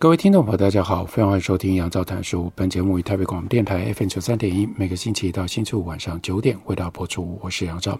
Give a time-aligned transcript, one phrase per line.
[0.00, 2.52] 各位听众朋友，大家好，非常欢迎收听杨照谈书。
[2.54, 7.36] 本节目于台北广播电台 FM 九三点一，每个星期一到星期五晚上九点为大家播出。
[7.42, 7.98] 我是杨照。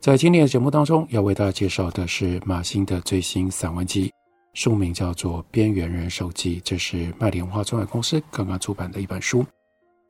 [0.00, 4.12] 在今天的节目当中，要为大家介绍的是马欣的最新散文集，
[4.52, 9.42] 书名叫做《边缘人手记》，这是麦田文化出版公司刚刚出版的一本书。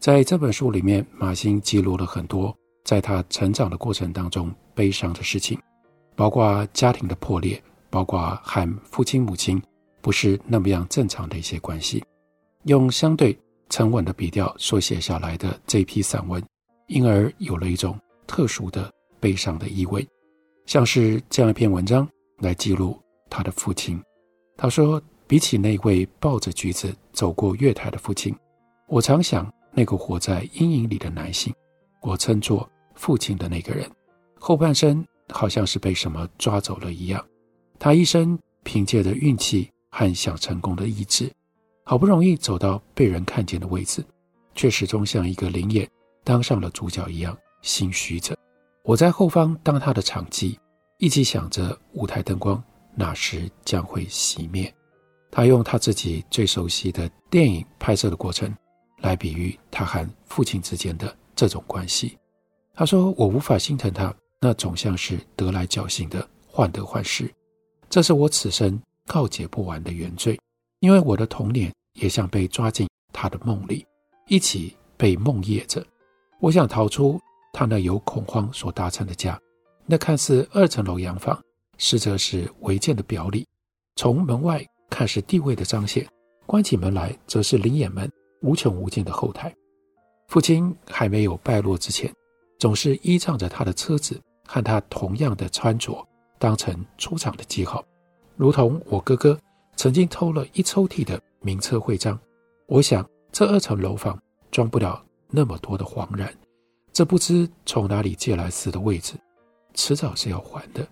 [0.00, 2.52] 在这本书里面，马欣记录了很多
[2.84, 5.56] 在他成长的过程当中悲伤的事情，
[6.16, 9.62] 包括家庭的破裂，包括和父亲母亲。
[10.00, 12.02] 不是那么样正常的一些关系，
[12.64, 16.42] 用相对沉稳的笔调所写下来的这批散文，
[16.88, 20.06] 因而有了一种特殊的悲伤的意味，
[20.66, 22.98] 像是这样一篇文章来记录
[23.28, 24.00] 他的父亲。
[24.56, 28.34] 他说：“比起那位抱着橘子走过月台的父亲，
[28.88, 31.54] 我常想那个活在阴影里的男性，
[32.02, 33.90] 我称作父亲的那个人，
[34.38, 37.24] 后半生好像是被什么抓走了一样，
[37.78, 41.30] 他一生凭借着运气。”和想成功的意志，
[41.84, 44.04] 好不容易走到被人看见的位置，
[44.54, 45.88] 却始终像一个灵眼
[46.24, 48.36] 当上了主角一样心虚着。
[48.82, 50.58] 我在后方当他的场记，
[50.98, 52.62] 一起想着舞台灯光
[52.94, 54.72] 哪时将会熄灭。
[55.30, 58.52] 他用他自己最熟悉的电影拍摄的过程，
[58.98, 62.18] 来比喻他和父亲之间的这种关系。
[62.74, 67.32] 他说：“我无法心疼他，那总像是得来侥幸的患得患失。
[67.88, 70.38] 这是我此生。”告解不完的原罪，
[70.78, 73.84] 因为我的童年也像被抓进他的梦里，
[74.28, 75.84] 一起被梦魇着。
[76.38, 77.20] 我想逃出
[77.52, 79.36] 他那由恐慌所搭成的家，
[79.84, 81.36] 那看似二层楼洋房，
[81.76, 83.44] 实则是违建的表里。
[83.96, 86.06] 从门外看是地位的彰显，
[86.46, 88.08] 关起门来则是临演们
[88.42, 89.52] 无穷无尽的后台。
[90.28, 92.14] 父亲还没有败落之前，
[92.60, 96.06] 总是依仗着他的车子和他同样的穿着，
[96.38, 97.84] 当成出场的记号。
[98.40, 99.38] 如同我哥哥
[99.76, 102.18] 曾经偷了一抽屉的名册徽章，
[102.68, 104.18] 我想这二层楼房
[104.50, 106.34] 装不了那么多的黄染，
[106.90, 109.12] 这不知从哪里借来似的位置，
[109.74, 110.88] 迟早是要还的。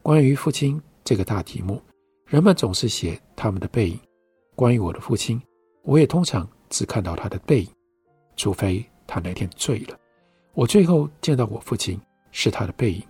[0.00, 1.82] 关于父亲这个大题目，
[2.24, 4.00] 人们总是写他们的背影。
[4.54, 5.38] 关于我的父亲，
[5.82, 7.68] 我也通常只看到他的背影，
[8.36, 9.94] 除非他那天醉了。
[10.54, 13.02] 我最后见到我父亲是他的背影，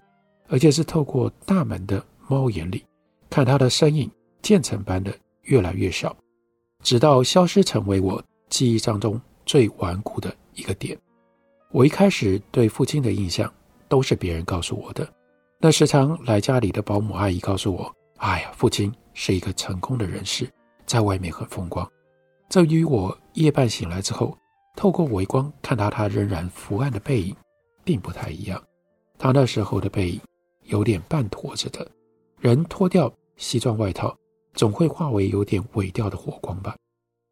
[0.49, 2.83] 而且是透过大门的猫眼里。
[3.31, 4.11] 看他的身影
[4.43, 6.17] 渐层般的越来越小，
[6.83, 10.99] 直到消失成为我记忆当中最顽固的一个点。
[11.71, 13.53] 我一开始对父亲的印象
[13.89, 15.07] 都是别人告诉我的。
[15.59, 20.49] 那时常来家里的保姆阿姨告诉我：“哎呀，父亲是一个成功的人士，
[20.85, 21.87] 在外面很风光。”
[22.49, 24.37] 这与我夜半醒来之后，
[24.77, 27.35] 透过微光看到他仍然伏案的背影，
[27.83, 28.63] 并不太一样。
[29.19, 30.21] 他那时候的背影
[30.65, 31.91] 有点半驼着的。
[32.47, 34.17] 人脱掉西装外套，
[34.55, 36.77] 总会化为有点萎掉的火光吧。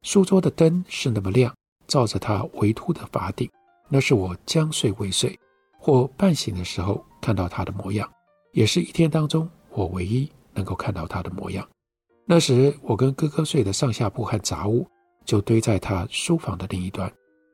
[0.03, 1.55] 书桌的灯是那么亮，
[1.87, 3.49] 照着他微秃的发顶，
[3.89, 5.39] 那是我将睡未睡
[5.79, 8.13] 或半醒的时候看到他的模样，
[8.51, 11.65] 也是一天当中我唯一能够看到他的模样。
[12.27, 14.85] 那时我跟哥哥睡的上下铺和杂物
[15.25, 17.09] 就堆在他书房的另一端，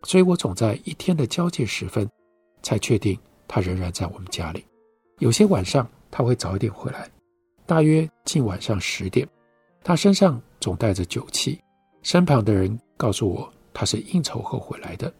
[0.04, 2.08] 所以我总在一天的交界时分
[2.62, 4.64] 才确定他仍然在我们家里。
[5.18, 7.06] 有些晚上他会早一点回来。
[7.70, 9.24] 大约近晚上十点，
[9.84, 11.56] 他身上总带着酒气。
[12.02, 15.14] 身旁的人告诉我，他是应酬后回来的。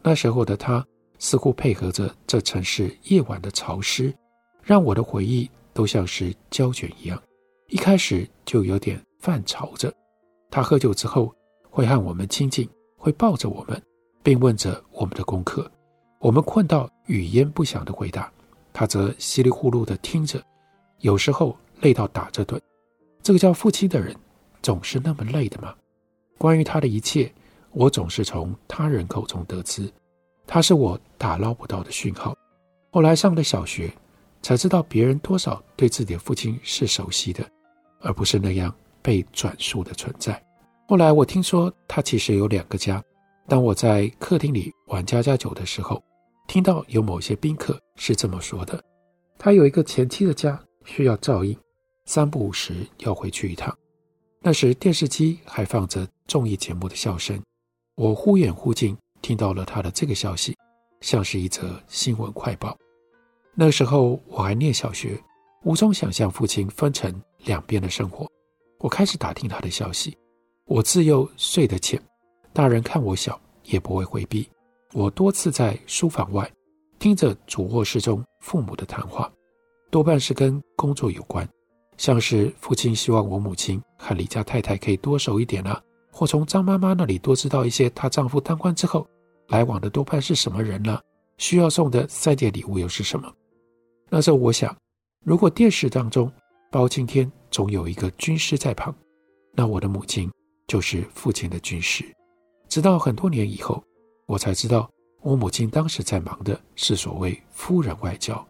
[0.00, 0.82] 那时候的他
[1.18, 4.14] 似乎配合着这城市夜晚的潮湿，
[4.62, 7.22] 让我的回忆都像是胶卷一样。
[7.68, 9.92] 一开始就有点泛潮着。
[10.50, 11.30] 他喝酒之后
[11.68, 12.66] 会和我们亲近，
[12.96, 13.78] 会抱着我们，
[14.22, 15.70] 并问着我们的功课。
[16.18, 18.32] 我们困到语焉不详的回答，
[18.72, 20.42] 他则稀里糊涂的听着。
[21.00, 21.54] 有时候。
[21.80, 22.60] 累到打着盹，
[23.22, 24.14] 这个叫父亲的人
[24.62, 25.74] 总是那么累的吗？
[26.38, 27.32] 关于他的一切，
[27.72, 29.90] 我总是从他人口中得知，
[30.46, 32.36] 他是我打捞不到的讯号。
[32.90, 33.92] 后来上了小学，
[34.42, 37.46] 才知道别人多少对自己的父亲是熟悉的，
[38.00, 40.42] 而不是那样被转述的存在。
[40.88, 43.02] 后来我听说他其实有两个家。
[43.46, 46.02] 当我在客厅里玩家家酒的时候，
[46.46, 48.82] 听到有某些宾客是这么说的：
[49.38, 51.56] 他有一个前妻的家需要照应。
[52.10, 53.72] 三不五时要回去一趟。
[54.40, 57.40] 那时电视机还放着综艺节目的笑声，
[57.94, 60.56] 我忽远忽近听到了他的这个消息，
[61.02, 62.76] 像是一则新闻快报。
[63.54, 65.22] 那时候我还念小学，
[65.62, 67.14] 无从想象父亲分成
[67.44, 68.28] 两边的生活。
[68.80, 70.18] 我开始打听他的消息。
[70.64, 72.02] 我自幼睡得浅，
[72.52, 74.48] 大人看我小也不会回避。
[74.94, 76.50] 我多次在书房外
[76.98, 79.32] 听着主卧室中父母的谈话，
[79.92, 81.48] 多半是跟工作有关，
[82.00, 85.78] 像是父亲希望我母亲和李家太太可以多熟一点啊，
[86.10, 89.06] 或从张妈妈那里多知道一些她丈夫当官之后
[89.48, 90.98] 来往的多半是什么人呢？
[91.36, 93.30] 需要送的三件礼物又是什么？
[94.08, 94.74] 那时候我想，
[95.26, 96.32] 如果电视当中
[96.70, 98.94] 包青天总有一个军师在旁，
[99.52, 100.30] 那我的母亲
[100.66, 102.02] 就是父亲的军师。
[102.66, 103.84] 直到很多年以后。
[104.26, 104.88] 我才知道，
[105.22, 108.46] 我母亲当时在忙的是所谓夫人外交。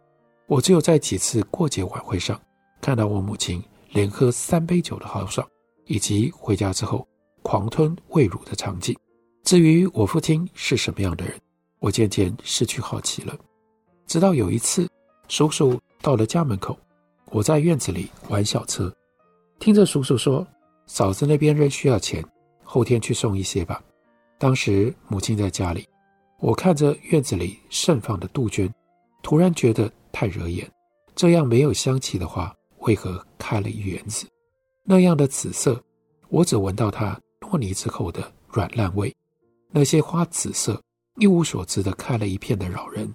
[0.47, 2.39] 我只有在几次过节晚会上，
[2.81, 5.47] 看到我母亲连喝三杯酒的豪爽，
[5.87, 7.07] 以及回家之后
[7.43, 8.97] 狂吞喂乳的场景。
[9.43, 11.39] 至于我父亲是什么样的人，
[11.79, 13.37] 我渐渐失去好奇了。
[14.07, 14.89] 直到有一次，
[15.29, 16.79] 叔叔到了家门口，
[17.31, 18.93] 我在院子里玩小车，
[19.59, 20.47] 听着叔叔说
[20.87, 22.25] ：“嫂子那边仍需要钱，
[22.65, 23.83] 后天去送一些吧。”
[24.39, 25.87] 当时母亲在家里，
[26.39, 28.73] 我看着院子里盛放的杜鹃，
[29.23, 30.69] 突然觉得太惹眼。
[31.15, 34.27] 这样没有香气的花，为何开了一园子？
[34.85, 35.83] 那样的紫色，
[36.29, 39.15] 我只闻到它落泥之后的软烂味。
[39.71, 40.83] 那些花紫色，
[41.17, 43.11] 一无所知的开了一片的扰人。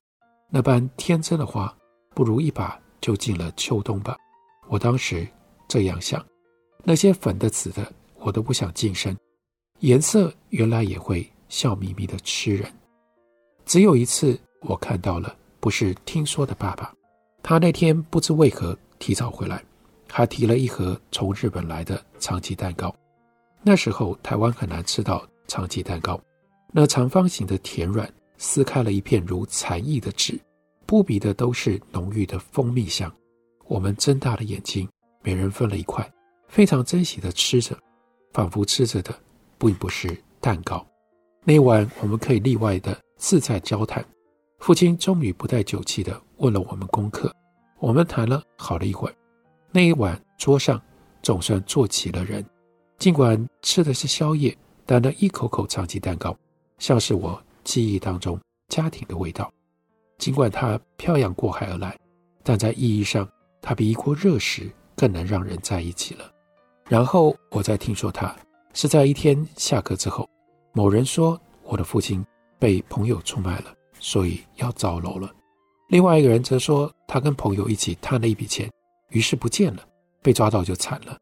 [0.50, 1.76] 那般天真的花，
[2.14, 4.16] 不如一把就进了秋冬吧。
[4.70, 5.28] 我当时
[5.68, 6.24] 这样想。
[6.84, 9.18] 那些粉的、紫的，我都不想近身。
[9.80, 12.72] 颜色原来也会笑眯眯的吃人。
[13.66, 16.94] 只有一次我看到了，不是听说的爸爸。
[17.44, 19.64] 他那天不知为何提早回来，
[20.10, 22.92] 还提了一盒从日本来的长崎蛋糕。
[23.62, 26.20] 那时候台湾很难吃到长崎蛋糕，
[26.74, 30.40] 那长方形的甜软，撕开了一片如蝉翼的纸，
[30.88, 33.14] 扑鼻的都是浓郁的蜂蜜香。
[33.68, 34.90] 我们睁大了眼睛，
[35.22, 36.12] 每人分了一块，
[36.48, 37.78] 非常珍惜的吃着，
[38.34, 39.14] 仿佛吃着的。
[39.60, 40.84] 并不是蛋糕。
[41.44, 44.04] 那晚我们可以例外的自在交谈。
[44.58, 47.32] 父亲终于不带酒气的问了我们功课。
[47.86, 49.14] 我们谈了好了一会儿。
[49.72, 50.82] 那一晚桌上
[51.22, 52.44] 总算坐齐了人。
[52.98, 56.36] 尽管吃的是宵夜，但那一口口长崎蛋糕，
[56.80, 58.40] 像是我记忆当中
[58.70, 59.54] 家庭的味道。
[60.18, 61.96] 尽管它漂洋过海而来，
[62.42, 63.30] 但在意义上，
[63.62, 66.26] 它比一锅热食更能让人在一起了。
[66.90, 68.36] 然后我再听说他。
[68.74, 70.28] 是在一天下课之后，
[70.74, 72.26] 某人说我的父亲
[72.58, 75.32] 被朋友出卖了，所以要遭楼了。
[75.88, 78.70] 另外一个人则说他跟朋友一起贪了一笔钱，
[79.10, 79.84] 于是不见了，
[80.22, 81.18] 被抓到就惨了。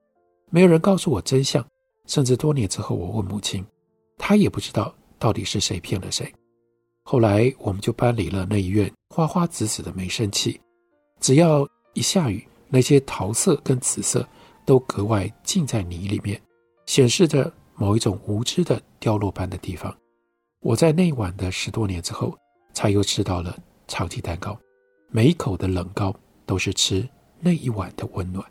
[0.49, 1.65] 没有人告诉我真相，
[2.07, 3.65] 甚至多年之后我问母亲，
[4.17, 6.31] 她也不知道到底是谁骗了谁。
[7.03, 10.59] 后来我们就搬离了那一院花花紫紫的没生气，
[11.19, 14.25] 只要一下雨，那些桃色跟紫色
[14.65, 16.39] 都格外浸在泥里面。
[16.85, 19.95] 显示着某一种无知的掉落般的地方。
[20.61, 22.37] 我在那晚的十多年之后，
[22.73, 24.57] 才又知道了长崎蛋糕，
[25.09, 27.07] 每一口的冷糕都是吃
[27.39, 28.45] 那一晚的温暖。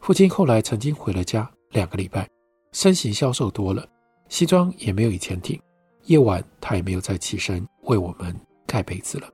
[0.00, 2.28] 父亲后来曾经回了家两个礼拜，
[2.72, 3.86] 身形消瘦多了，
[4.28, 5.60] 西装也没有以前挺，
[6.04, 8.34] 夜晚他也没有再起身为我们
[8.66, 9.28] 盖被子了。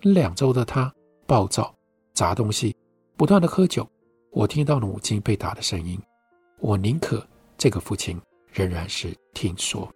[0.00, 0.92] 两周的他
[1.26, 1.74] 暴躁，
[2.12, 2.74] 砸东西，
[3.16, 3.88] 不断的喝酒。
[4.32, 5.98] 我听到了母亲被打的声音，
[6.58, 7.26] 我宁可。
[7.58, 8.20] 这个父亲
[8.52, 9.90] 仍然是听说，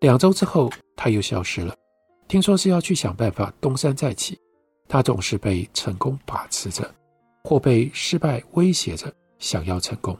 [0.00, 1.76] 两周之后他又消失了。
[2.28, 4.38] 听说是要去想办法东山再起。
[4.88, 6.88] 他总是被成功把持着，
[7.42, 10.16] 或被失败威胁着，想要成功。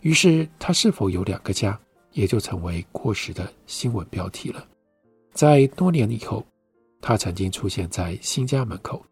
[0.00, 1.78] 于是他是否有两个家，
[2.12, 4.66] 也就成为过时的新闻标题了。
[5.32, 6.44] 在多年以后，
[7.00, 9.02] 他曾经出现在新家门口，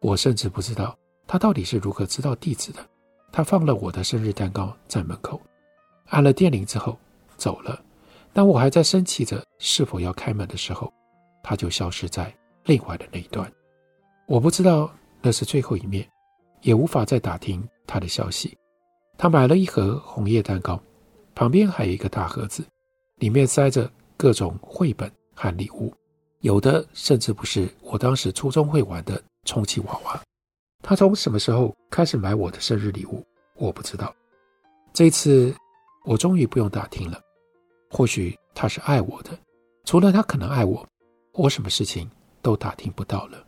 [0.00, 2.78] 我甚至不知道他到底是如何知道地址的。
[3.30, 5.38] 他放了我的生日蛋糕在门口。
[6.06, 6.98] 按了电铃之后，
[7.36, 7.78] 走了。
[8.32, 10.90] 当我还在生气着是否要开门的时候，
[11.46, 12.34] 他就消失在
[12.64, 13.48] 另外的那一端。
[14.26, 16.04] 我不知道那是最后一面，
[16.62, 18.58] 也无法再打听他的消息。
[19.16, 20.82] 他买了一盒红叶蛋糕，
[21.36, 22.66] 旁边还有一个大盒子，
[23.20, 25.94] 里面塞着各种绘本和礼物，
[26.40, 30.20] 有的甚至不是我当时初中会玩的充气娃娃。
[30.82, 33.24] 他从什么时候开始买我的生日礼物？
[33.54, 34.12] 我不知道。
[34.92, 35.54] 这次。
[36.08, 37.20] 我终于不用打听了，
[37.90, 39.36] 或许他是爱我的，
[39.82, 40.86] 除了他可能爱我，
[41.36, 43.46] 我什么事情都打听不到了。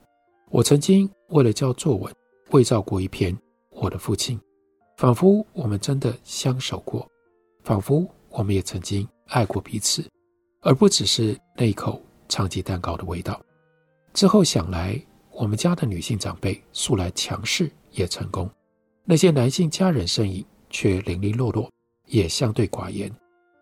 [0.50, 2.14] 我曾经为了交作文，
[2.50, 3.36] 伪造过一篇
[3.70, 4.38] 我的父亲，
[4.98, 7.08] 仿佛我们真的相守过，
[7.64, 10.04] 仿佛我们也曾经爱过彼此，
[10.60, 13.40] 而不只是那一口长崎蛋糕的味道。
[14.12, 15.00] 之后想来，
[15.32, 18.50] 我们家的女性长辈素来强势也成功，
[19.04, 21.70] 那些男性家人身影却零零落落，
[22.06, 23.10] 也相对寡言。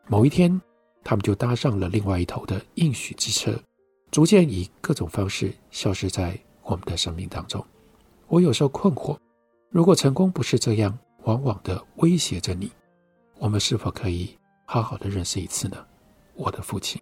[0.09, 0.61] 某一天，
[1.05, 3.57] 他们就搭上了另外一头的应许之车，
[4.11, 7.65] 逐渐以各种方式消失在我们的生命当中。
[8.29, 9.17] 我有时候困惑，
[9.71, 12.71] 如果成功不是这样，往往的威胁着你，
[13.39, 15.77] 我们是否可以好好的认识一次呢？
[16.35, 17.01] 我的父亲，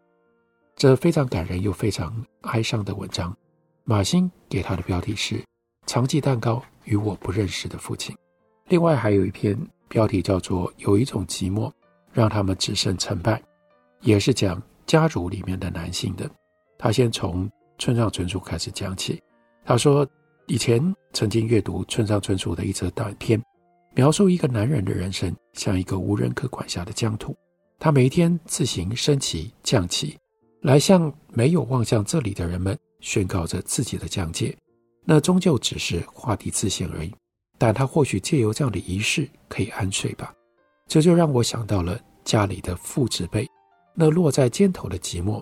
[0.77, 3.37] 这非常感人又非常哀伤的文章，
[3.85, 5.37] 马欣给他的标题是
[5.87, 8.15] 《长崎蛋糕与我不认识的父亲》。
[8.69, 9.59] 另外还有一篇
[9.89, 11.71] 标题叫做《有一种寂寞
[12.13, 13.39] 让他们只剩成败》，
[14.01, 16.31] 也是讲家族里面的男性的。
[16.79, 19.23] 他先从村上春树开始讲起，
[19.65, 20.07] 他说
[20.47, 23.43] 以前曾经阅读村上春树的一则短篇。
[23.97, 27.33] 描述一个男人的人生像一个无人可管辖的疆土，
[27.79, 30.19] 他每天自行升旗降旗，
[30.63, 34.53] 来向没有望向这里的人们宣告着自己的疆界。
[35.05, 37.15] 那终究只是画地自限而已，
[37.57, 40.35] 但他或许借由这样的仪式可以安睡吧。
[40.89, 43.49] 这就让我想到了家里的父子辈，
[43.95, 45.41] 那落在肩头的寂寞，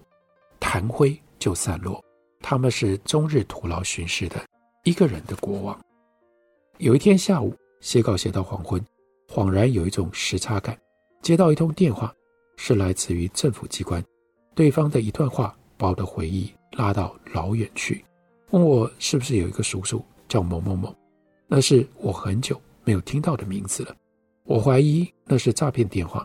[0.63, 2.01] 弹灰就散落。
[2.41, 4.41] 他们是终日徒劳巡视的
[4.85, 5.77] 一个人的国王。
[6.79, 7.53] 有一天下午。
[7.83, 8.81] 写稿写到黄昏，
[9.29, 10.79] 恍然有一种时差感。
[11.21, 12.15] 接到一通电话，
[12.57, 14.01] 是来自于政府机关，
[14.55, 18.05] 对方的一段话把我的回忆拉到老远去，
[18.51, 20.95] 问我是不是有一个叔叔叫某某某，
[21.49, 23.97] 那是我很久没有听到的名字了。
[24.45, 26.25] 我怀疑那是诈骗电话，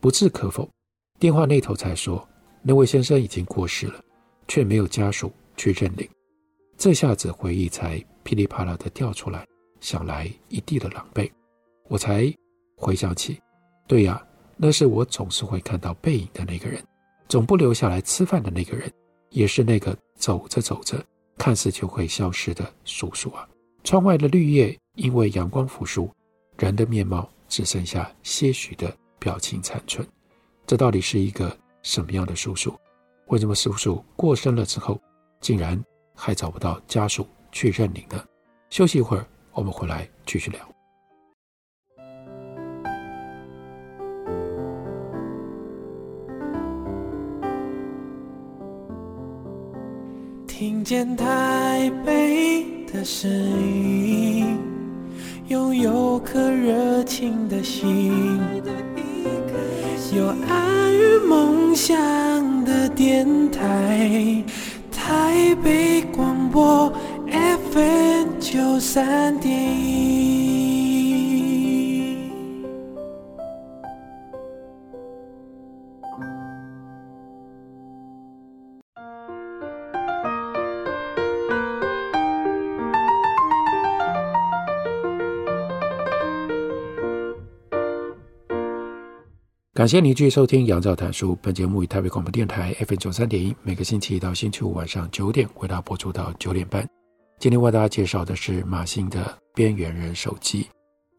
[0.00, 0.68] 不置可否。
[1.20, 2.28] 电话那头才说
[2.68, 4.04] 那位先生已经过世了，
[4.48, 6.08] 却没有家属去认领。
[6.76, 9.46] 这下子回忆才噼里啪啦地掉出来。
[9.78, 11.30] 想来一地的狼狈，
[11.86, 12.32] 我才
[12.76, 13.38] 回想起，
[13.86, 14.20] 对呀，
[14.56, 16.82] 那是我总是会看到背影的那个人，
[17.28, 18.90] 总不留下来吃饭的那个人，
[19.30, 21.00] 也是那个走着走着
[21.38, 23.46] 看似就会消失的叔叔啊。
[23.84, 26.10] 窗外的绿叶因为阳光腐蚀，
[26.58, 30.04] 人的面貌只剩下些许的表情残存。
[30.66, 31.56] 这到底是一个
[31.86, 32.74] 什么样的叔叔？
[33.28, 35.00] 为什么叔叔过身了之后，
[35.40, 35.80] 竟然
[36.16, 38.20] 还找不到家属去认领呢？
[38.70, 39.24] 休息一会儿。
[39.52, 40.60] 我们回来继续聊。
[50.48, 54.58] 听见台北的声音，
[55.46, 58.40] 拥有颗热情的心，
[60.16, 61.94] 有爱与梦想
[62.64, 64.42] 的电台，
[64.90, 66.90] 台北广播。
[67.28, 70.25] FM 九三点一，
[89.76, 91.32] 感谢您继续收听《杨照谈书》。
[91.42, 96.88] 本节目以台北广播电台 FM 九三点一，每个星期一到星期五晚上九点为大家播出到九点半。
[97.38, 99.22] 今天为大家介绍的是马欣的
[99.54, 100.62] 《边缘人手记》。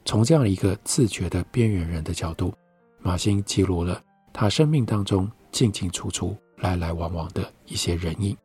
[0.06, 2.52] 从这样一个自觉的边缘人的角度，
[2.98, 4.02] 马欣记录了
[4.34, 8.36] 他生命当中进进出出、来来往往的一些人影。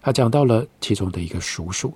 [0.00, 1.92] 他讲到了其中的一个叔叔。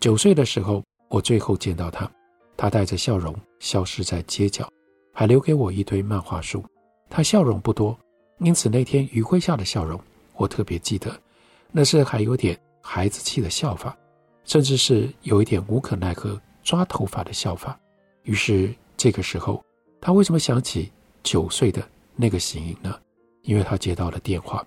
[0.00, 2.10] 九岁的时候，我最后见到他，
[2.56, 4.68] 他带着笑容消失在街角，
[5.14, 6.60] 还留给我一堆漫画书。
[7.08, 7.98] 他笑容不多，
[8.38, 10.00] 因此那天余晖下的笑容，
[10.34, 11.18] 我特别记得，
[11.70, 13.96] 那是还有点孩子气的笑法。
[14.44, 17.78] 甚至是有一点无可奈何抓头发的笑法。
[18.22, 19.62] 于是这个时候，
[20.00, 20.90] 他为什么想起
[21.22, 21.86] 九岁的
[22.16, 22.98] 那个行影呢？
[23.42, 24.66] 因为他接到了电话，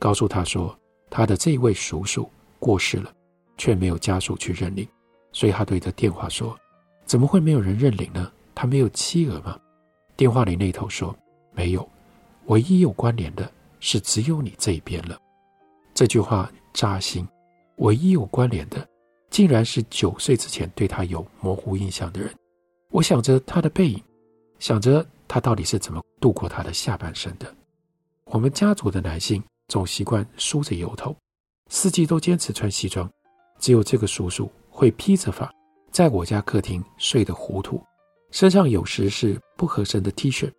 [0.00, 0.76] 告诉他说
[1.08, 2.28] 他的这位叔叔
[2.58, 3.12] 过世了，
[3.56, 4.84] 却没有家属去认领。
[5.32, 6.58] 所以他对着电话说
[7.06, 8.32] ：“怎么会没有人认领呢？
[8.52, 9.56] 他没有妻儿吗？”
[10.16, 11.16] 电话里那头说
[11.52, 11.88] ：“没有，
[12.46, 15.18] 唯一有关联的是只有你这一边了。”
[15.94, 17.26] 这句话扎心，
[17.76, 18.86] 唯一有关联的。
[19.30, 22.34] 竟然是九岁之前对他有模糊印象的人。
[22.90, 24.02] 我想着他的背影，
[24.58, 27.46] 想着他到底是怎么度过他的下半生的。
[28.24, 31.16] 我们家族的男性总习惯梳着油头，
[31.68, 33.08] 四季都坚持穿西装，
[33.60, 35.48] 只有这个叔叔会披着发，
[35.92, 37.80] 在我家客厅睡得糊涂，
[38.32, 40.50] 身上有时是不合身的 T 恤。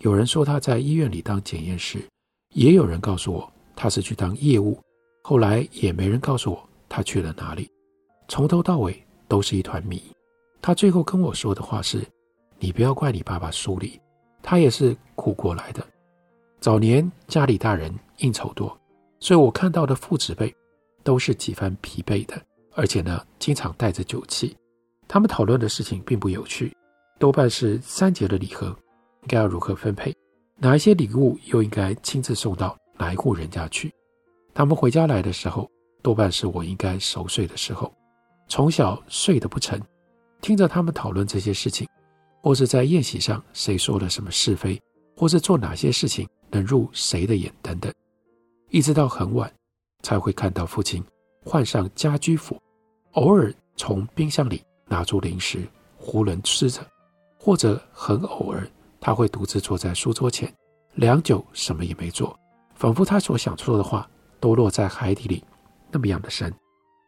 [0.00, 2.02] 有人说他在医院里当检验师，
[2.54, 4.80] 也有人告诉我他是去当业务，
[5.22, 7.70] 后来也没人告诉我他去了哪里。
[8.26, 10.02] 从头到尾都是一团谜。
[10.62, 12.02] 他最后跟我说的话是
[12.58, 14.00] ：“你不要怪你爸爸疏离，
[14.42, 15.86] 他也是苦过来的。
[16.60, 18.74] 早年家里大人应酬多，
[19.18, 20.54] 所以我看到的父子辈
[21.02, 22.40] 都是几番疲惫的，
[22.72, 24.56] 而且呢，经常带着酒气。
[25.06, 26.74] 他们讨论的事情并不有趣，
[27.18, 28.74] 多半是三节的礼盒
[29.22, 30.14] 应该要如何分配，
[30.56, 33.92] 哪一些礼物又应该亲自送到哪一户人家去。
[34.54, 35.70] 他们回家来的时候，
[36.02, 37.92] 多半是我应该熟睡的时候。
[38.48, 39.80] 从小睡得不沉，
[40.40, 41.88] 听着他们讨论这些事情，
[42.42, 44.80] 或是在宴席上谁说了什么是非，
[45.16, 46.28] 或是做哪些事情。
[46.52, 47.94] 能入谁的眼等等，
[48.70, 49.48] 一直到很晚
[50.02, 51.00] 才会看到父亲
[51.44, 52.60] 换上家居服，
[53.12, 55.64] 偶尔从冰箱里拿出零食
[56.02, 56.84] 囫囵吃着，
[57.38, 58.68] 或者很偶尔
[59.00, 60.52] 他会独自坐在书桌前，
[60.94, 62.38] 良久什么也没做，
[62.74, 65.42] 仿佛他所想说的话都落在海底里
[65.90, 66.52] 那么样的深，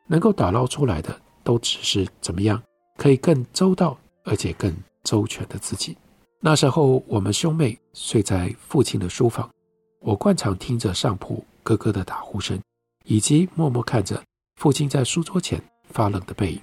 [0.08, 2.60] 能够打捞出来的都只是怎么样
[2.96, 5.96] 可以更周到而且更周全的自己。
[6.40, 9.48] 那时候，我们兄妹睡在父亲的书房，
[10.00, 12.60] 我惯常听着上铺咯咯的打呼声，
[13.04, 14.20] 以及默默看着
[14.56, 16.60] 父亲在书桌前发冷的背影。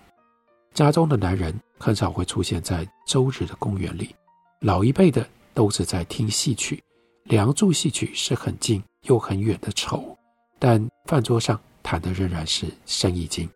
[0.74, 4.14] 家中的男人很少会出现在周日的公园里，
[4.62, 6.84] 老一辈的都是在听戏曲，
[7.24, 10.18] 梁祝戏曲是很近又很远的丑，
[10.60, 13.50] 但饭桌上谈的仍然是生意经。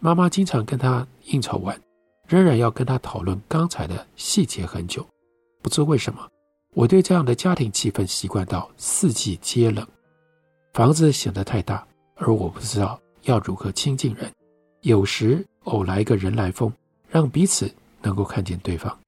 [0.00, 1.78] 妈妈经常跟他应酬完，
[2.26, 5.06] 仍然要跟他讨论刚才的细节很久。
[5.60, 6.26] 不知为什么，
[6.72, 9.86] 我对这样的家庭气氛习惯到四季皆冷。
[10.72, 14.32] 房子显得太大，而我不知道要如何亲近人。
[14.80, 16.72] 有时偶来一个人来疯，
[17.08, 18.98] 让彼此能够看见对方。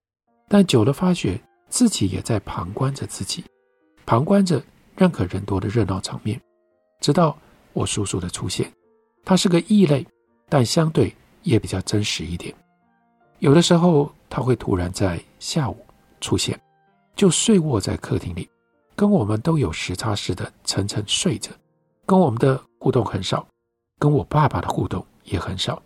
[0.48, 3.44] 但久了发觉自己也在旁观着自己，
[4.04, 4.62] 旁观着
[4.96, 6.40] 任何人多的热闹场面。
[7.00, 7.36] 直到
[7.72, 8.72] 我叔叔的出现，
[9.24, 10.06] 他是个异类，
[10.48, 12.54] 但相对也比较真实一点。
[13.40, 15.76] 有的时候他会突然在下午。
[16.18, 16.58] 出现，
[17.14, 18.48] 就睡卧在客厅里，
[18.96, 21.50] 跟我们都有时差似的沉沉睡着，
[22.06, 23.46] 跟我们的互动很少，
[23.98, 25.80] 跟我爸爸的互动也很少。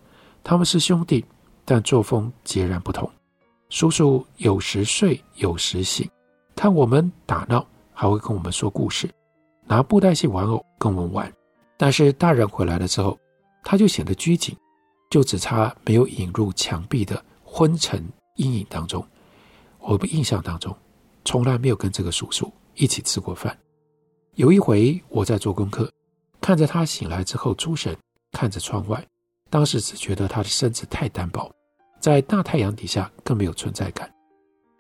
[0.45, 1.25] 他们是兄弟，
[1.65, 3.11] 但作风截然不同。
[3.71, 6.09] 叔叔有时睡，有时醒，
[6.57, 9.09] 看我们打闹，还会跟我们说故事，
[9.65, 11.33] 拿布袋戏玩偶跟我们玩。
[11.77, 13.17] 但是大人回来了之后，
[13.63, 14.57] 他就显得拘谨，
[15.09, 18.05] 就只差没有引入墙壁的昏沉
[18.37, 19.07] 阴影当中。
[19.79, 20.77] 我的印象当中，
[21.25, 23.57] 从来没有跟这个叔叔一起吃过饭。
[24.35, 25.89] 有一回我在做功课，
[26.41, 27.97] 看着他醒来之后出神，
[28.33, 29.07] 看着窗外，
[29.49, 31.49] 当时只觉得他的身子太单薄，
[32.01, 34.13] 在大太阳底下更没有存在感。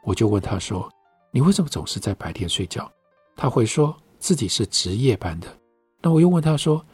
[0.02, 0.90] 我就问他说
[1.30, 2.90] ：“你为什么总是在白天睡觉？”
[3.36, 5.46] 他会说自己是值夜班的。
[6.00, 6.84] 那我又问他说：“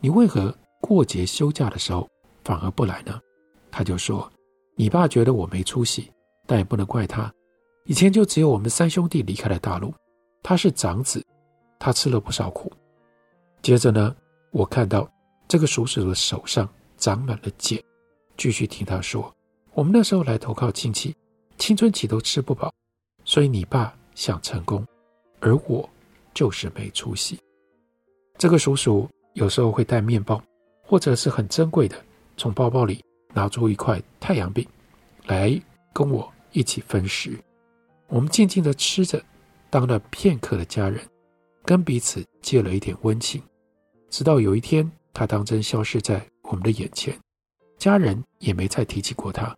[0.00, 2.08] 你为何过节休假的时候
[2.42, 3.20] 反而不来呢？”
[3.70, 4.30] 他就说
[4.74, 6.10] ：“你爸觉得我没出息，
[6.46, 7.32] 但也不能怪他。”
[7.86, 9.92] 以前就只有我们三兄弟离开了大陆，
[10.42, 11.22] 他是长子，
[11.78, 12.72] 他吃了不少苦。
[13.60, 14.16] 接着呢，
[14.52, 15.06] 我看到
[15.46, 16.66] 这个叔叔的手上
[16.96, 17.82] 长满了茧，
[18.38, 19.30] 继续听他说
[19.74, 21.14] ：“我们那时候来投靠亲戚，
[21.58, 22.72] 青春期都吃不饱，
[23.24, 24.86] 所以你爸想成功，
[25.40, 25.88] 而我
[26.32, 27.38] 就是没出息。”
[28.38, 30.40] 这个叔叔有时候会带面包，
[30.82, 32.00] 或者是很珍贵的，
[32.36, 34.64] 从包包里拿出一块太阳饼
[35.26, 35.60] 来
[35.92, 37.36] 跟我一起分食。
[38.06, 39.20] 我们静静地吃着，
[39.70, 41.00] 当了片刻的家人，
[41.64, 43.42] 跟彼此借了一点温情。
[44.08, 47.18] 直到有一天，他当真消失在我们的眼前，
[47.76, 49.52] 家人也没再提起过他，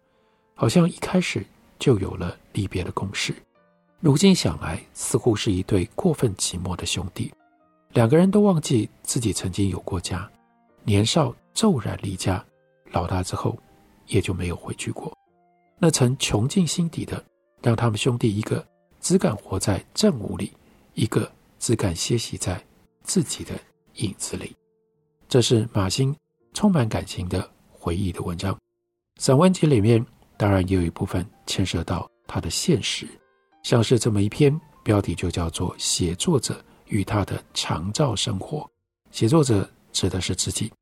[0.56, 1.46] 好像一开始
[1.78, 3.32] 就有了离别的共识。
[4.00, 7.32] 如今想来，似乎是一对过分寂寞的兄弟，
[7.92, 10.28] 两个人都忘记自己曾经有过家，
[10.82, 12.44] 年少骤然离家，
[12.90, 13.56] 老大之后
[14.08, 15.16] 也就没有回去过。
[15.78, 17.22] 那曾穷尽心底的。
[17.62, 18.64] 让他们兄弟一个
[19.00, 20.52] 只敢活在正午里，
[20.94, 22.62] 一个只敢歇息在
[23.02, 23.58] 自己的
[23.94, 24.54] 影子里。
[25.28, 26.14] 这是马欣
[26.52, 28.56] 充满感情的回忆的文章。
[29.16, 30.04] 散文集里面
[30.36, 33.06] 当然也有一部分牵涉到他的现实，
[33.62, 38.58] 像是这么一篇，标题就叫做《写作者与他的长照生活》。
[39.10, 40.72] 写作者指的是自己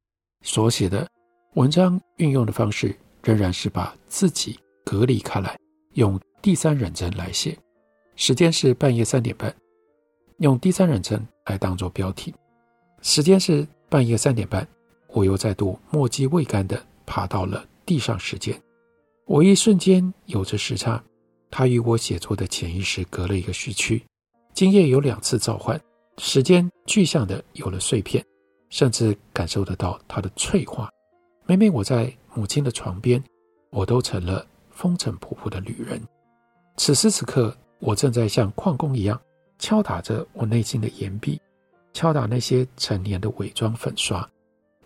[0.42, 1.08] 所写的
[1.54, 5.56] 文章，运用的方式仍然是把自己隔离开来，
[5.94, 6.20] 用。
[6.42, 7.56] 第三人称来写，
[8.16, 9.56] 时间是半夜三点半，
[10.40, 12.34] 用第三人称来当做标题。
[13.00, 14.68] 时间是半夜三点半，
[15.08, 18.60] 我又再度墨迹未干地爬到了地上时间。
[19.26, 21.02] 我一瞬间有着时差，
[21.50, 24.02] 它与我写作的潜意识隔了一个时区。
[24.52, 25.80] 今夜有两次召唤，
[26.18, 28.22] 时间具象的有了碎片，
[28.68, 30.90] 甚至感受得到它的脆化。
[31.46, 33.22] 每每我在母亲的床边，
[33.70, 35.98] 我都成了风尘仆仆的旅人。
[36.76, 39.18] 此时此刻，我正在像矿工一样
[39.58, 41.40] 敲打着我内心的岩壁，
[41.94, 44.28] 敲打那些陈年的伪装粉刷，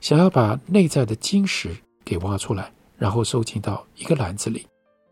[0.00, 4.66] 想要把内在的晶石给挖出来，然后收进到一个篮子里，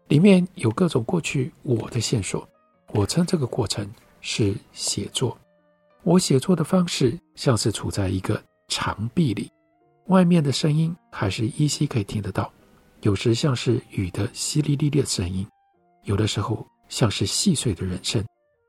[0.08, 2.46] 里面有各种过去我的线索。
[2.92, 3.88] 我称这个过程
[4.20, 5.36] 是写作。
[6.02, 9.50] 我写作的方式像是处在一个长壁里，
[10.06, 12.52] 外面的声音还是依稀可以听得到，
[13.02, 15.46] 有时像是雨的淅沥沥沥的声音，
[16.04, 18.24] 有的时候像是细碎的人声。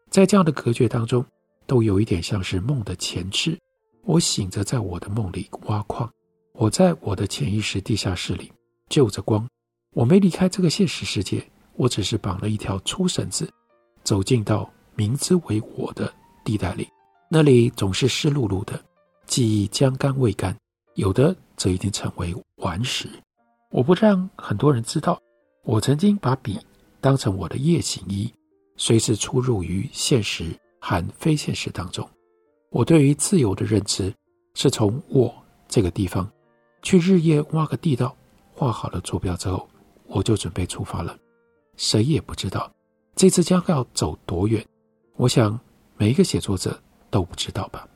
[0.10, 1.23] 在这样的隔绝当中，
[1.65, 3.58] 都有一点像是梦的前置。
[4.03, 6.10] 我醒着，在我的梦里挖矿，
[6.53, 8.51] 我在我的潜意识地下室里
[8.89, 9.47] 就着光。
[9.95, 13.50] 我没离开这个现实世界，我只是绑了一条粗绳子，
[14.04, 16.88] 走进到明知为我的地带里。
[17.30, 18.80] 那里总是湿漉漉的，
[19.26, 20.56] 记忆将干未干，
[20.95, 23.10] 有的则已经成为顽石。
[23.71, 25.19] 我不让很多人知道，
[25.63, 26.58] 我曾经把笔
[27.02, 28.32] 当成我的夜行衣，
[28.78, 32.08] 随时出入于现实和非现实当中。
[32.69, 34.13] 我对于自由的认知，
[34.54, 35.34] 是从我
[35.67, 36.30] 这个地方
[36.82, 38.15] 去日夜挖个地道，
[38.58, 39.70] 画好了坐标之后，
[40.08, 41.15] 我就准备出发了。
[41.78, 42.70] 谁也不知道
[43.15, 44.65] 这次将要走多远。
[45.15, 45.58] 我想
[45.96, 46.78] 每一个写作者。
[47.10, 47.88] 都不知道吧？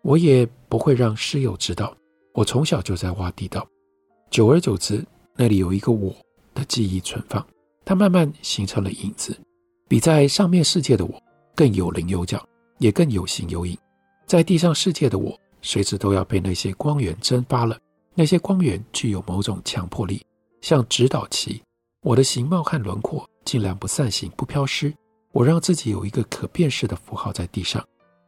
[0.00, 1.94] 我也不会让室友知道。
[2.32, 3.68] 我从小就在挖地道，
[4.30, 5.04] 久而久之，
[5.36, 6.10] 那里有一个我
[6.54, 7.46] 的记忆存放，
[7.84, 9.38] 它慢慢形成了影子，
[9.86, 11.22] 比在上面世界的我
[11.54, 12.42] 更有棱有角，
[12.78, 13.76] 也更有形有影。
[14.26, 17.78] 在地上世界的我，随时都要被那些光源蒸发了。
[18.18, 20.26] 那些光源具有某种强迫力，
[20.60, 21.62] 像指导棋。
[22.02, 24.92] 我的形貌和轮廓尽量不散形、不飘失。
[25.30, 27.80] 我让自己有一个可辨识的符号在地上。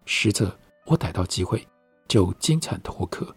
[0.04, 1.66] 实则我逮到机会
[2.06, 3.34] 就金蝉脱壳。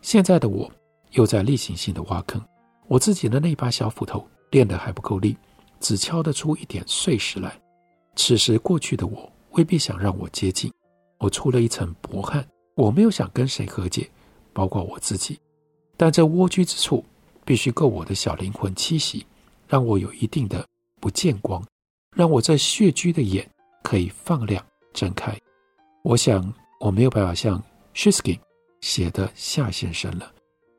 [0.00, 0.70] 现在的我
[1.14, 2.40] 又在例行性的挖坑，
[2.86, 5.36] 我自己的那把小斧头练得还不够力，
[5.80, 7.60] 只敲得出一点碎石来。
[8.14, 10.72] 此时过去的我未必想让我接近，
[11.18, 14.08] 我出了一层薄汗，我没有想跟谁和解，
[14.52, 15.36] 包括我自己。
[15.98, 17.04] 但这蜗居之处
[17.44, 19.26] 必须够我的小灵魂栖息，
[19.66, 20.64] 让我有一定的
[21.00, 21.62] 不见光，
[22.16, 23.46] 让我这穴居的眼
[23.82, 25.36] 可以放亮睁开。
[26.04, 27.56] 我想我没有办法像
[27.94, 28.40] s h i s k i n
[28.80, 30.32] 写的夏先生了。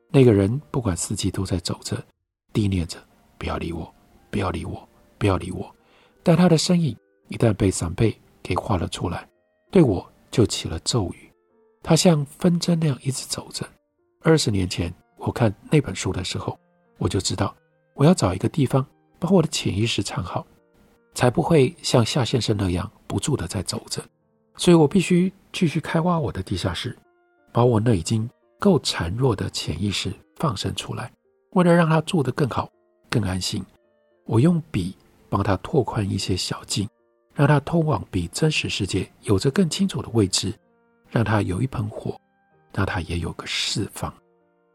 [0.08, 2.02] 那个人不管四季都在走着，
[2.52, 2.98] 低念着
[3.36, 3.94] “不要理我，
[4.30, 5.72] 不要理我，不要理我”。
[6.24, 6.96] 但他的身影
[7.28, 9.28] 一旦被桑贝给画了出来，
[9.70, 11.30] 对我就起了咒语。
[11.82, 13.68] 他像风筝那样一直走着。
[14.22, 16.58] 二十年前我看那本书的时候，
[16.98, 17.54] 我就知道
[17.94, 18.84] 我要找一个地方
[19.18, 20.46] 把我的潜意识藏好，
[21.14, 24.02] 才不会像夏先生那样不住的在走着。
[24.56, 26.96] 所以我必须继续开挖我的地下室，
[27.52, 28.28] 把我那已经
[28.58, 31.10] 够孱弱的潜意识放生出来。
[31.52, 32.70] 为了让它住得更好、
[33.08, 33.64] 更安心，
[34.24, 34.96] 我用笔
[35.28, 36.88] 帮它拓宽一些小径，
[37.34, 40.54] 让它通往比真实世界有着更清楚的位置，
[41.10, 42.18] 让它有一盆火，
[42.72, 44.12] 让它也有个释放。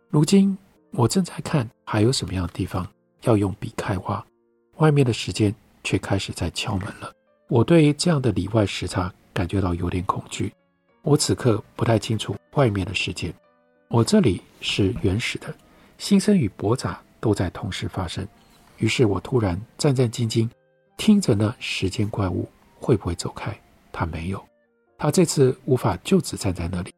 [0.09, 0.57] 如今
[0.91, 2.87] 我正在看还有什么样的地方
[3.21, 4.25] 要用笔开挖，
[4.77, 7.11] 外面的时间却开始在敲门了。
[7.49, 9.13] 我对这样的里外时差。
[9.35, 10.49] 感觉到有点恐惧，
[11.01, 13.33] 我此刻不太清楚外面的世界。
[13.89, 15.53] 我这里是原始的，
[15.97, 18.25] 新生与驳杂都在同时发生。
[18.77, 20.49] 于是我突然战战兢兢，
[20.95, 22.47] 听着那时间怪物
[22.79, 23.53] 会不会走开？
[23.91, 24.41] 他没有，
[24.97, 26.93] 他这次无法就此站在那里，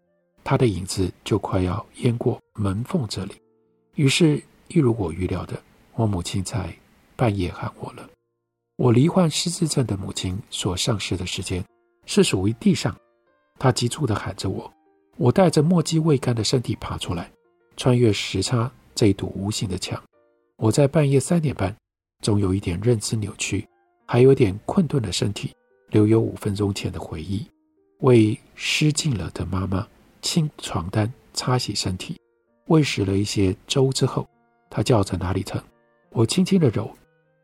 [0.49, 3.33] 他的影子就快要淹过门缝这里。
[3.95, 5.61] 于是，一如我预料的，
[5.93, 6.73] 我母亲在
[7.17, 8.09] 半夜喊我了。
[8.77, 11.61] 我罹患失智症的母亲所丧失的时间。
[12.05, 12.95] 是属于地上，
[13.59, 14.71] 他急促地喊着我，
[15.17, 17.29] 我带着墨迹未干的身体爬出来，
[17.75, 20.01] 穿越时差这一堵无形的墙。
[20.55, 21.75] 我在半夜三点半，
[22.23, 23.67] 总有一点认知扭曲，
[24.05, 25.53] 还有点困顿的身体，
[25.89, 27.45] 留有五分钟前的回忆。
[27.99, 29.85] 为失禁了的妈妈
[30.21, 32.19] 清床单、擦洗身体，
[32.67, 34.27] 喂食了一些粥之后，
[34.69, 35.61] 他叫着哪里疼，
[36.11, 36.89] 我轻轻地揉，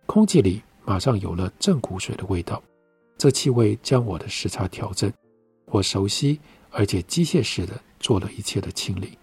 [0.05, 2.61] 空气里马上有了正骨水的味道。
[3.17, 5.11] 这气味将我的时差调整，
[5.67, 6.39] 我熟悉
[6.71, 9.17] 而且机械式的做了一切的清理。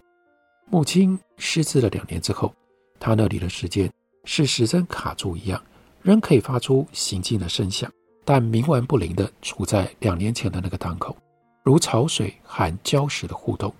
[0.67, 2.51] 母亲失智了两年之后，
[2.99, 3.91] 她那里的时间
[4.23, 5.61] 是时针卡住一样，
[6.01, 7.91] 仍可以发出行进的声响，
[8.23, 11.15] 但冥顽不灵的处在两年前的那个档口，
[11.63, 13.73] 如潮水和礁石的互动，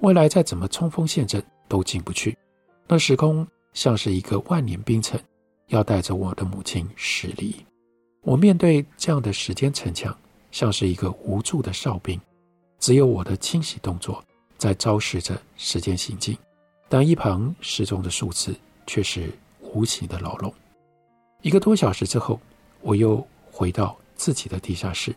[0.00, 2.36] 未来再怎么冲锋陷阵都进不去。
[2.86, 5.20] 那时空像是一个万年冰层，
[5.68, 7.54] 要带着我的母亲驶离。
[8.22, 10.16] 我面对这样的时间城墙，
[10.50, 12.20] 像是一个无助的哨兵，
[12.78, 14.22] 只有我的清洗动作
[14.56, 16.36] 在昭示着时间行进，
[16.88, 18.54] 但一旁失踪的数字
[18.86, 20.52] 却是无形的牢笼。
[21.42, 22.40] 一个多小时之后，
[22.80, 25.14] 我又回到自己的地下室，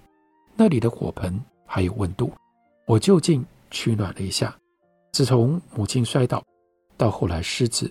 [0.56, 1.42] 那里的火盆
[1.74, 2.30] 还有温度，
[2.86, 4.54] 我就近取暖了一下。
[5.14, 6.44] 自从母亲摔倒，
[6.98, 7.90] 到后来失智，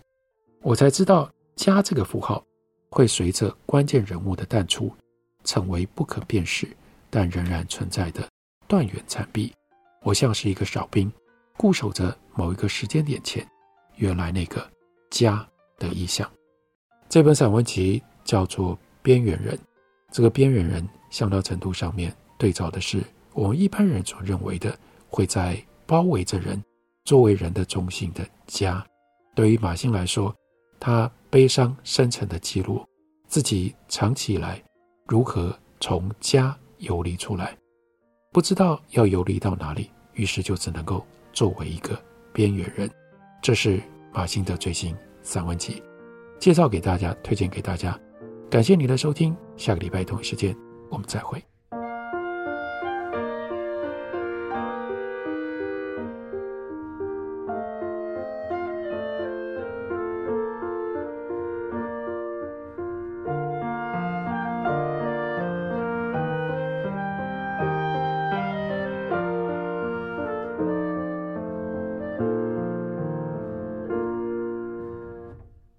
[0.61, 2.45] 我才知道家这个符号
[2.91, 4.95] 会随着关键人物的淡出，
[5.45, 6.69] 成为不可辨识
[7.09, 8.29] 但仍然存在的
[8.69, 9.51] 断垣残壁。
[10.03, 11.11] 我像是一个哨兵，
[11.57, 13.47] 固守着某一个时间点前
[13.97, 14.71] 原来那个
[15.11, 16.31] 家的意象。
[17.09, 19.57] 这本散文集叫做《边缘人》，
[20.13, 24.77] 这个边缘人相当程度上面对照的是我们一般人所认为的
[25.09, 26.63] 会在包围着人。
[27.07, 28.87] 作为人的中心的家，
[29.35, 30.33] 对于马欣来说，
[30.79, 32.85] 他悲伤深沉的记录
[33.27, 34.63] 自己长期以来
[35.07, 37.57] 如何从家游离出来，
[38.31, 42.01] 不知道要游离到哪里，于是就只能够作为一个
[42.35, 42.89] 边缘人。
[43.43, 45.83] 这是马欣的最新散文集，
[46.39, 47.99] 介绍给大家，推荐给大家。
[48.51, 50.55] 感谢你的收听，下个礼拜同一时间
[50.91, 51.43] 我们再会。